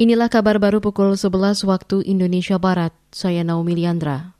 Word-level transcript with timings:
Inilah 0.00 0.32
kabar 0.32 0.56
baru 0.56 0.80
pukul 0.80 1.12
11 1.12 1.60
waktu 1.68 2.00
Indonesia 2.08 2.56
Barat. 2.56 2.96
Saya 3.12 3.44
Naomi 3.44 3.76
Liandra. 3.76 4.32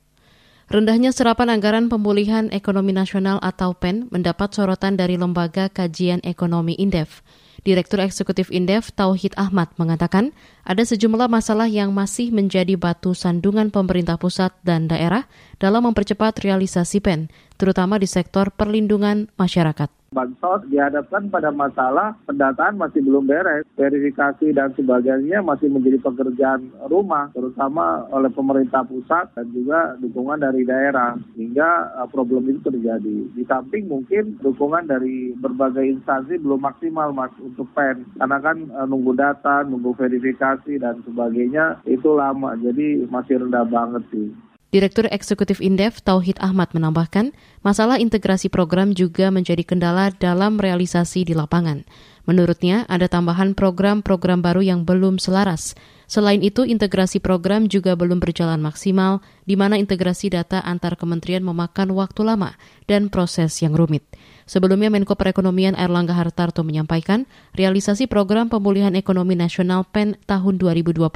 Rendahnya 0.65 1.13
serapan 1.13 1.53
anggaran 1.53 1.85
pemulihan 1.85 2.49
ekonomi 2.49 2.89
nasional 2.97 3.37
atau 3.45 3.77
PEN 3.77 4.09
mendapat 4.09 4.57
sorotan 4.57 4.97
dari 4.97 5.21
Lembaga 5.21 5.69
Kajian 5.69 6.17
Ekonomi 6.25 6.73
Indef. 6.81 7.21
Direktur 7.61 8.01
Eksekutif 8.01 8.49
Indef 8.49 8.89
Tauhid 8.89 9.37
Ahmad 9.37 9.69
mengatakan 9.77 10.33
ada 10.65 10.81
sejumlah 10.81 11.29
masalah 11.29 11.69
yang 11.69 11.93
masih 11.93 12.33
menjadi 12.33 12.73
batu 12.73 13.13
sandungan 13.13 13.69
pemerintah 13.69 14.17
pusat 14.17 14.57
dan 14.65 14.89
daerah 14.89 15.29
dalam 15.61 15.85
mempercepat 15.85 16.41
realisasi 16.41 17.05
PEN, 17.05 17.29
terutama 17.61 18.01
di 18.01 18.09
sektor 18.09 18.49
perlindungan 18.49 19.29
masyarakat 19.37 20.00
bansos 20.11 20.67
dihadapkan 20.67 21.31
pada 21.31 21.55
masalah 21.55 22.19
pendataan 22.27 22.75
masih 22.75 22.99
belum 22.99 23.31
beres, 23.31 23.63
verifikasi 23.79 24.51
dan 24.51 24.75
sebagainya 24.75 25.39
masih 25.39 25.71
menjadi 25.71 26.03
pekerjaan 26.03 26.67
rumah, 26.91 27.31
terutama 27.31 28.03
oleh 28.11 28.27
pemerintah 28.35 28.83
pusat 28.83 29.31
dan 29.39 29.47
juga 29.55 29.95
dukungan 30.03 30.43
dari 30.43 30.67
daerah, 30.67 31.15
sehingga 31.31 31.95
uh, 31.95 32.11
problem 32.11 32.43
itu 32.51 32.59
terjadi. 32.59 33.31
Di 33.39 33.47
samping 33.47 33.87
mungkin 33.87 34.35
dukungan 34.43 34.91
dari 34.91 35.31
berbagai 35.39 35.87
instansi 35.87 36.43
belum 36.43 36.59
maksimal 36.59 37.15
mas 37.15 37.31
untuk 37.39 37.71
PEN, 37.71 38.03
karena 38.19 38.37
kan 38.43 38.67
uh, 38.75 38.83
nunggu 38.83 39.15
data, 39.15 39.63
nunggu 39.63 39.95
verifikasi 39.95 40.75
dan 40.75 40.99
sebagainya 41.07 41.87
itu 41.87 42.11
lama, 42.11 42.59
jadi 42.59 43.07
masih 43.07 43.47
rendah 43.47 43.63
banget 43.63 44.03
sih. 44.11 44.50
Direktur 44.71 45.03
Eksekutif 45.11 45.59
Indef 45.59 45.99
Tauhid 45.99 46.39
Ahmad 46.39 46.71
menambahkan, 46.71 47.35
masalah 47.59 47.99
integrasi 47.99 48.47
program 48.47 48.95
juga 48.95 49.27
menjadi 49.27 49.67
kendala 49.67 50.15
dalam 50.15 50.63
realisasi 50.63 51.27
di 51.27 51.35
lapangan. 51.35 51.83
Menurutnya, 52.23 52.87
ada 52.87 53.11
tambahan 53.11 53.51
program-program 53.51 54.39
baru 54.39 54.63
yang 54.63 54.87
belum 54.87 55.19
selaras. 55.19 55.75
Selain 56.07 56.39
itu, 56.39 56.63
integrasi 56.63 57.19
program 57.19 57.67
juga 57.67 57.99
belum 57.99 58.23
berjalan 58.23 58.63
maksimal, 58.63 59.19
di 59.43 59.59
mana 59.59 59.75
integrasi 59.75 60.31
data 60.31 60.63
antar 60.63 60.95
kementerian 60.95 61.43
memakan 61.43 61.91
waktu 61.91 62.23
lama 62.23 62.55
dan 62.87 63.11
proses 63.11 63.51
yang 63.59 63.75
rumit. 63.75 64.07
Sebelumnya 64.51 64.91
Menko 64.91 65.15
Perekonomian 65.15 65.79
Erlangga 65.79 66.11
Hartarto 66.11 66.59
menyampaikan 66.67 67.23
realisasi 67.55 68.03
program 68.03 68.51
pemulihan 68.51 68.91
ekonomi 68.99 69.31
nasional 69.31 69.87
PEN 69.87 70.19
tahun 70.27 70.59
2022 70.59 71.07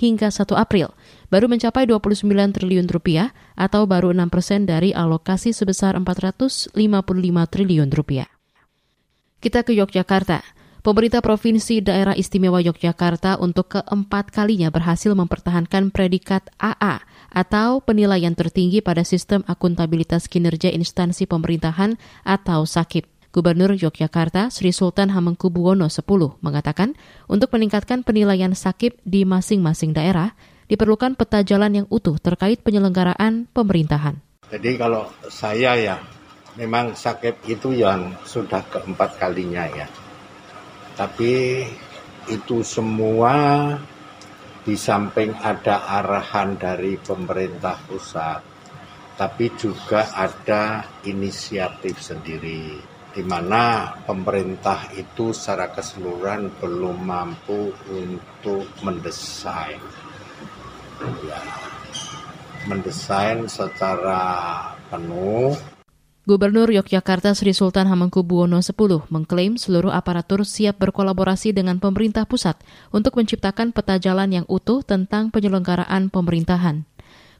hingga 0.00 0.32
1 0.32 0.48
April 0.56 0.96
baru 1.28 1.52
mencapai 1.52 1.84
29 1.84 2.24
triliun 2.56 2.88
rupiah 2.88 3.36
atau 3.52 3.84
baru 3.84 4.16
6 4.16 4.32
persen 4.32 4.64
dari 4.64 4.96
alokasi 4.96 5.52
sebesar 5.52 5.92
455 6.00 6.72
triliun 7.52 7.92
rupiah. 7.92 8.32
Kita 9.44 9.60
ke 9.60 9.76
Yogyakarta. 9.76 10.40
Pemerintah 10.80 11.20
Provinsi 11.20 11.84
Daerah 11.84 12.16
Istimewa 12.16 12.64
Yogyakarta 12.64 13.40
untuk 13.40 13.76
keempat 13.76 14.32
kalinya 14.32 14.72
berhasil 14.72 15.12
mempertahankan 15.12 15.92
predikat 15.92 16.48
AA 16.56 17.04
atau 17.34 17.82
penilaian 17.82 18.32
tertinggi 18.32 18.78
pada 18.78 19.02
sistem 19.02 19.42
akuntabilitas 19.50 20.30
kinerja 20.30 20.70
instansi 20.70 21.26
pemerintahan 21.26 21.98
atau 22.22 22.62
SAKIP. 22.62 23.10
Gubernur 23.34 23.74
Yogyakarta 23.74 24.46
Sri 24.54 24.70
Sultan 24.70 25.10
Hamengkubuwono 25.10 25.90
X 25.90 25.98
mengatakan 26.38 26.94
untuk 27.26 27.50
meningkatkan 27.50 28.06
penilaian 28.06 28.54
SAKIP 28.54 29.02
di 29.02 29.26
masing-masing 29.26 29.90
daerah 29.90 30.38
diperlukan 30.70 31.18
peta 31.18 31.42
jalan 31.42 31.82
yang 31.82 31.86
utuh 31.90 32.14
terkait 32.22 32.62
penyelenggaraan 32.62 33.50
pemerintahan. 33.50 34.22
Jadi 34.54 34.78
kalau 34.78 35.10
saya 35.26 35.74
ya 35.74 35.98
memang 36.54 36.94
SAKIP 36.94 37.42
itu 37.50 37.74
yang 37.74 38.14
sudah 38.22 38.62
keempat 38.70 39.18
kalinya 39.18 39.66
ya. 39.66 39.90
Tapi 40.94 41.66
itu 42.30 42.62
semua 42.62 43.34
di 44.64 44.80
samping 44.80 45.36
ada 45.44 45.84
arahan 46.00 46.56
dari 46.56 46.96
pemerintah 46.96 47.76
pusat, 47.84 48.40
tapi 49.12 49.52
juga 49.60 50.08
ada 50.16 50.88
inisiatif 51.04 52.00
sendiri, 52.00 52.80
di 53.12 53.22
mana 53.22 53.92
pemerintah 54.08 54.88
itu 54.96 55.36
secara 55.36 55.68
keseluruhan 55.68 56.48
belum 56.64 56.96
mampu 56.96 57.76
untuk 57.92 58.64
mendesain, 58.80 59.84
ya, 61.28 61.40
mendesain 62.64 63.44
secara 63.44 64.24
penuh 64.88 65.73
Gubernur 66.24 66.72
Yogyakarta 66.72 67.36
Sri 67.36 67.52
Sultan 67.52 67.84
Hamengkubuwono 67.84 68.56
X 68.64 68.72
mengklaim 69.12 69.60
seluruh 69.60 69.92
aparatur 69.92 70.48
siap 70.48 70.80
berkolaborasi 70.80 71.52
dengan 71.52 71.76
pemerintah 71.76 72.24
pusat 72.24 72.56
untuk 72.96 73.20
menciptakan 73.20 73.76
peta 73.76 74.00
jalan 74.00 74.32
yang 74.32 74.46
utuh 74.48 74.80
tentang 74.80 75.28
penyelenggaraan 75.28 76.08
pemerintahan. 76.08 76.88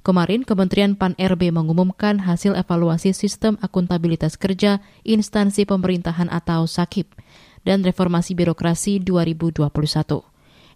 Kemarin, 0.05 0.45
Kementerian 0.45 1.01
PAN-RB 1.01 1.49
mengumumkan 1.49 2.29
hasil 2.29 2.61
evaluasi 2.61 3.17
sistem 3.17 3.57
akuntabilitas 3.65 4.37
kerja 4.37 4.85
instansi 5.01 5.65
pemerintahan 5.65 6.29
atau 6.29 6.69
SAKIP 6.69 7.09
dan 7.65 7.81
reformasi 7.81 8.37
birokrasi 8.37 9.01
2021. 9.01 9.65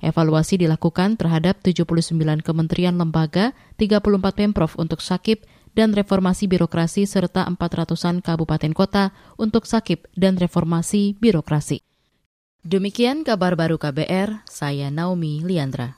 Evaluasi 0.00 0.56
dilakukan 0.56 1.20
terhadap 1.20 1.60
79 1.60 2.16
kementerian 2.40 2.96
lembaga, 2.96 3.52
34 3.76 4.00
Pemprov 4.32 4.80
untuk 4.80 5.04
SAKIP, 5.04 5.44
dan 5.78 5.94
reformasi 5.94 6.50
birokrasi 6.50 7.06
serta 7.06 7.46
400-an 7.46 8.18
kabupaten 8.18 8.74
kota 8.74 9.14
untuk 9.38 9.62
sakip 9.62 10.10
dan 10.18 10.34
reformasi 10.34 11.14
birokrasi. 11.22 11.86
Demikian 12.66 13.22
kabar 13.22 13.54
baru 13.54 13.78
KBR, 13.78 14.42
saya 14.50 14.90
Naomi 14.90 15.46
Liandra. 15.46 15.94